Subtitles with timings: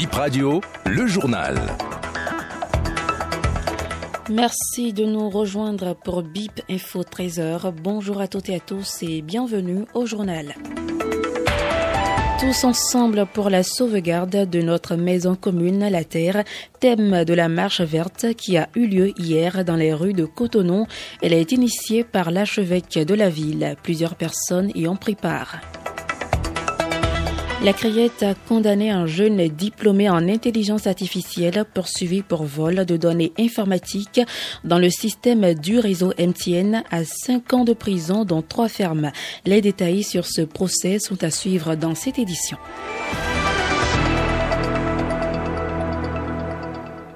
[0.00, 1.60] Bip Radio, le journal.
[4.30, 7.70] Merci de nous rejoindre pour BIP Info 13h.
[7.82, 10.54] Bonjour à toutes et à tous et bienvenue au journal.
[12.40, 16.44] Tous ensemble pour la sauvegarde de notre maison commune, la Terre,
[16.80, 20.86] thème de la marche verte qui a eu lieu hier dans les rues de Cotonou.
[21.20, 23.76] Elle été initiée par l'archevêque de la ville.
[23.82, 25.60] Plusieurs personnes y ont pris part.
[27.62, 33.34] La Criette a condamné un jeune diplômé en intelligence artificielle poursuivi pour vol de données
[33.38, 34.22] informatiques
[34.64, 39.12] dans le système du réseau MTN à 5 ans de prison dont trois fermes.
[39.44, 42.56] Les détails sur ce procès sont à suivre dans cette édition.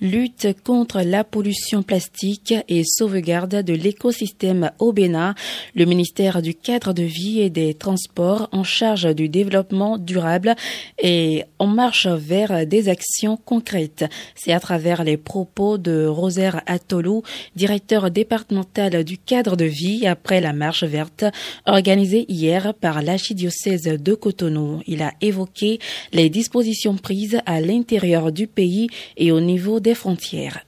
[0.00, 5.34] Lutte contre la pollution plastique et sauvegarde de l'écosystème au Bénin,
[5.74, 10.54] le ministère du cadre de vie et des transports en charge du développement durable
[11.02, 14.04] et en marche vers des actions concrètes.
[14.34, 17.22] C'est à travers les propos de Rosaire Atolou,
[17.56, 21.24] directeur départemental du cadre de vie après la marche verte
[21.66, 24.80] organisée hier par l'archidiocèse de Cotonou.
[24.86, 25.78] Il a évoqué
[26.12, 30.64] les dispositions prises à l'intérieur du pays et au niveau des frontières.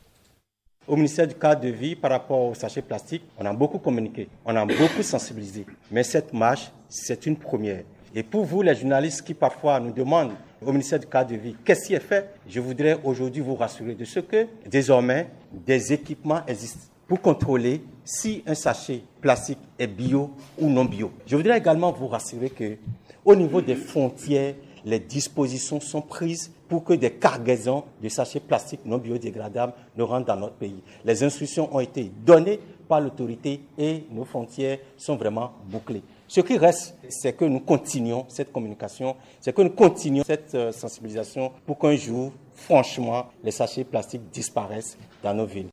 [0.87, 4.29] Au ministère du cadre de vie, par rapport aux sachets plastiques, on a beaucoup communiqué,
[4.45, 5.65] on a beaucoup sensibilisé.
[5.91, 7.85] Mais cette marche, c'est une première.
[8.15, 11.55] Et pour vous, les journalistes qui parfois nous demandent au ministère du cadre de vie
[11.65, 16.45] qu'est-ce qui est fait, je voudrais aujourd'hui vous rassurer de ce que désormais des équipements
[16.47, 21.13] existent pour contrôler si un sachet plastique est bio ou non bio.
[21.27, 22.77] Je voudrais également vous rassurer que
[23.25, 24.55] au niveau des frontières,
[24.85, 30.27] les dispositions sont prises pour que des cargaisons de sachets plastiques non biodégradables ne rentrent
[30.27, 30.81] dans notre pays.
[31.05, 36.03] Les instructions ont été données par l'autorité et nos frontières sont vraiment bouclées.
[36.29, 40.71] Ce qui reste, c'est que nous continuons cette communication, c'est que nous continuons cette euh,
[40.71, 45.71] sensibilisation pour qu'un jour, franchement, les sachets plastiques disparaissent dans nos villes.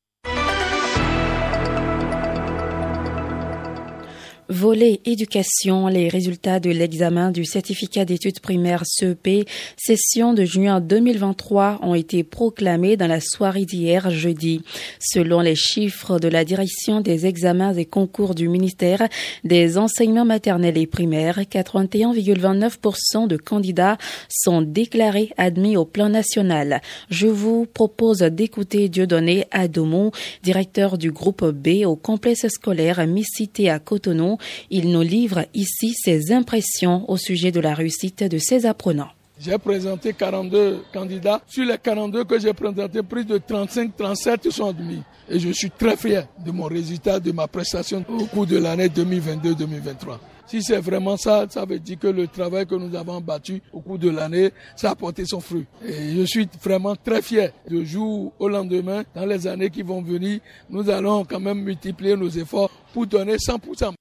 [4.49, 11.79] Volet éducation, les résultats de l'examen du certificat d'études primaires CEP, session de juin 2023,
[11.81, 14.61] ont été proclamés dans la soirée d'hier jeudi.
[15.01, 19.09] Selon les chiffres de la direction des examens et concours du ministère
[19.43, 23.97] des enseignements maternels et primaires, 81,29% de candidats
[24.29, 26.81] sont déclarés admis au plan national.
[27.09, 33.79] Je vous propose d'écouter Dieudonné Adomou, directeur du groupe B au complexe scolaire Miss-Cité à
[33.79, 34.36] Cotonou,
[34.69, 39.09] il nous livre ici ses impressions au sujet de la réussite de ses apprenants.
[39.39, 41.41] J'ai présenté 42 candidats.
[41.47, 45.03] Sur les 42 que j'ai présentés, plus de 35-37 sont admis.
[45.29, 48.87] Et je suis très fier de mon résultat, de ma prestation au cours de l'année
[48.87, 50.17] 2022-2023.
[50.47, 53.81] Si c'est vraiment ça, ça veut dire que le travail que nous avons battu au
[53.81, 55.65] cours de l'année, ça a porté son fruit.
[55.85, 57.51] Et je suis vraiment très fier.
[57.69, 62.15] De jour au lendemain, dans les années qui vont venir, nous allons quand même multiplier
[62.15, 63.93] nos efforts pour donner 100%.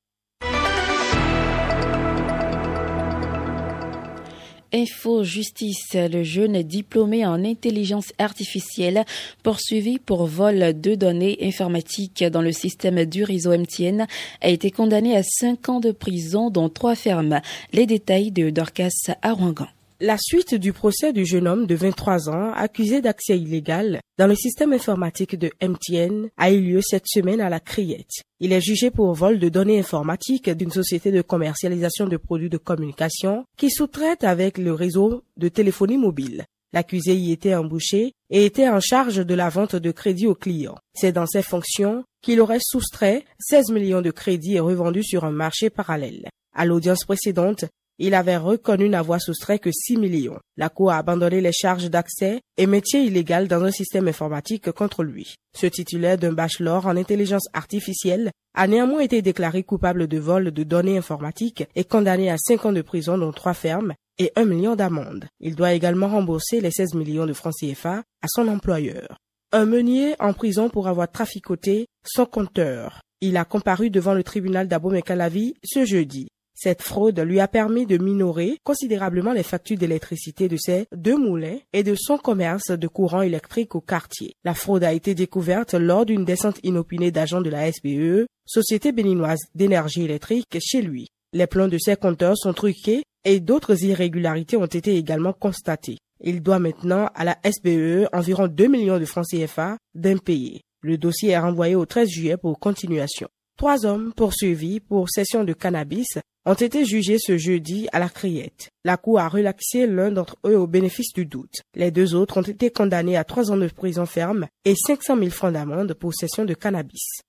[4.72, 9.04] Info Justice, le jeune diplômé en intelligence artificielle
[9.42, 14.06] poursuivi pour vol de données informatiques dans le système du réseau MTN
[14.40, 17.40] a été condamné à cinq ans de prison dont trois fermes.
[17.72, 18.90] Les détails de Dorcas
[19.22, 19.68] Arouangan.
[20.00, 24.34] La suite du procès du jeune homme de 23 ans accusé d'accès illégal dans le
[24.34, 28.20] système informatique de MTN a eu lieu cette semaine à la Criette.
[28.38, 32.58] Il est jugé pour vol de données informatiques d'une société de commercialisation de produits de
[32.58, 36.44] communication qui sous-traite avec le réseau de téléphonie mobile.
[36.74, 40.76] L'accusé y était embauché et était en charge de la vente de crédits aux clients.
[40.92, 45.30] C'est dans ces fonctions qu'il aurait soustrait 16 millions de crédits et revendus sur un
[45.30, 46.28] marché parallèle.
[46.54, 47.64] À l'audience précédente,
[47.98, 50.38] il avait reconnu n'avoir soustrait que 6 millions.
[50.56, 55.02] La Cour a abandonné les charges d'accès et métier illégal dans un système informatique contre
[55.02, 55.34] lui.
[55.56, 60.62] Ce titulaire d'un bachelor en intelligence artificielle a néanmoins été déclaré coupable de vol de
[60.62, 64.76] données informatiques et condamné à 5 ans de prison dont 3 fermes et 1 million
[64.76, 65.26] d'amende.
[65.40, 69.18] Il doit également rembourser les 16 millions de francs CFA à son employeur.
[69.52, 73.00] Un meunier en prison pour avoir traficoté son compteur.
[73.20, 76.28] Il a comparu devant le tribunal d'Abomey-Calavi ce jeudi.
[76.58, 81.58] Cette fraude lui a permis de minorer considérablement les factures d'électricité de ses deux moulins
[81.74, 84.32] et de son commerce de courant électrique au quartier.
[84.42, 89.40] La fraude a été découverte lors d'une descente inopinée d'agents de la SBE, Société béninoise
[89.54, 91.08] d'énergie électrique, chez lui.
[91.34, 95.98] Les plans de ses compteurs sont truqués et d'autres irrégularités ont été également constatées.
[96.22, 100.62] Il doit maintenant à la SBE environ 2 millions de francs CFA d'impayés.
[100.80, 103.28] Le dossier est renvoyé au 13 juillet pour continuation.
[103.56, 108.68] Trois hommes poursuivis pour cession de cannabis ont été jugés ce jeudi à la Criette.
[108.84, 111.62] La Cour a relaxé l'un d'entre eux au bénéfice du doute.
[111.74, 115.30] Les deux autres ont été condamnés à trois ans de prison ferme et 500 000
[115.30, 117.22] francs d'amende pour cession de cannabis.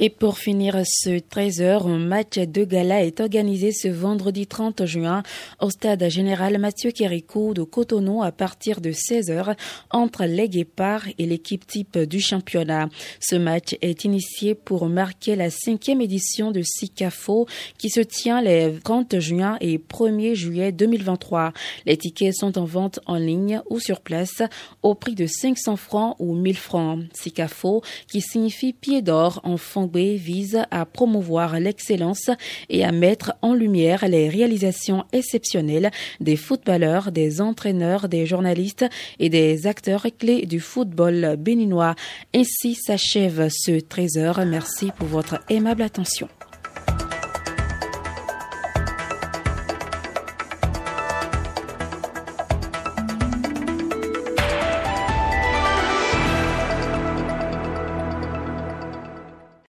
[0.00, 5.22] Et pour finir ce 13h, un match de gala est organisé ce vendredi 30 juin
[5.60, 9.54] au stade général Mathieu Kérikou de Cotonou à partir de 16h
[9.90, 12.88] entre les Guépards et l'équipe type du championnat.
[13.20, 17.46] Ce match est initié pour marquer la cinquième édition de SICAFO
[17.78, 21.52] qui se tient les 30 juin et 1er juillet 2023.
[21.86, 24.42] Les tickets sont en vente en ligne ou sur place
[24.82, 26.98] au prix de 500 francs ou 1000 francs.
[27.12, 32.30] SICAFO qui signifie pied d'or en fond vise à promouvoir l'excellence
[32.68, 35.90] et à mettre en lumière les réalisations exceptionnelles
[36.20, 38.86] des footballeurs, des entraîneurs, des journalistes
[39.18, 41.94] et des acteurs clés du football béninois.
[42.34, 44.40] Ainsi s'achève ce trésor.
[44.44, 46.28] Merci pour votre aimable attention.